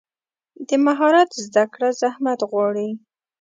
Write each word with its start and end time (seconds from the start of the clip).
د 0.67 0.69
مهارت 0.85 1.29
زده 1.45 1.63
کړه 1.73 1.89
زحمت 2.01 2.39
غواړي. 2.49 2.89